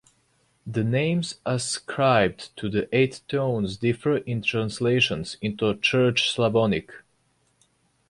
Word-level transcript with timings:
The 0.65 0.83
names 0.83 1.35
ascribed 1.45 2.57
to 2.57 2.69
the 2.71 2.89
eight 2.91 3.21
tones 3.27 3.77
differ 3.77 4.17
in 4.17 4.41
translations 4.41 5.37
into 5.43 5.75
Church 5.75 6.31
Slavonic. 6.31 6.91